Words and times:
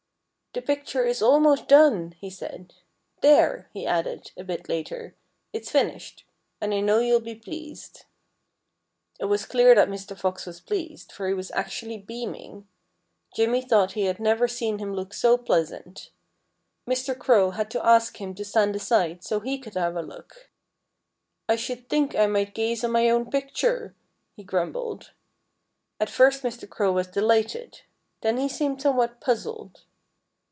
"The 0.53 0.61
picture 0.61 1.05
is 1.05 1.21
almost 1.21 1.69
done," 1.69 2.11
he 2.19 2.29
said. 2.29 2.73
"There!" 3.21 3.69
he 3.71 3.87
added, 3.87 4.31
a 4.35 4.43
bit 4.43 4.67
later. 4.67 5.15
"It's 5.53 5.71
finished. 5.71 6.25
And 6.59 6.73
I 6.73 6.81
know 6.81 6.99
you'll 6.99 7.21
be 7.21 7.35
pleased." 7.35 8.03
It 9.17 9.27
was 9.27 9.45
clear 9.45 9.73
that 9.73 9.87
Mr. 9.87 10.13
Fox 10.13 10.45
was 10.45 10.59
pleased, 10.59 11.09
for 11.13 11.29
he 11.29 11.33
was 11.33 11.51
actually 11.51 11.97
beaming. 11.97 12.67
Jimmy 13.33 13.61
thought 13.61 13.93
he 13.93 14.03
had 14.07 14.19
never 14.19 14.45
seen 14.49 14.79
him 14.79 14.93
look 14.93 15.13
so 15.13 15.37
pleasant. 15.37 16.09
Mr. 16.85 17.17
Crow 17.17 17.51
had 17.51 17.71
to 17.71 17.85
ask 17.85 18.19
him 18.19 18.35
to 18.35 18.43
stand 18.43 18.75
aside, 18.75 19.23
so 19.23 19.39
he 19.39 19.57
could 19.57 19.75
have 19.75 19.95
a 19.95 20.01
look. 20.01 20.49
"I 21.47 21.55
should 21.55 21.87
think 21.87 22.13
I 22.13 22.27
might 22.27 22.53
gaze 22.53 22.83
on 22.83 22.91
my 22.91 23.09
own 23.09 23.31
picture," 23.31 23.95
he 24.35 24.43
grumbled. 24.43 25.13
At 25.97 26.09
first 26.09 26.43
Mr. 26.43 26.69
Crow 26.69 26.91
was 26.91 27.07
delighted. 27.07 27.83
Then 28.19 28.35
he 28.35 28.49
seemed 28.49 28.81
somewhat 28.81 29.21
puzzled. 29.21 29.85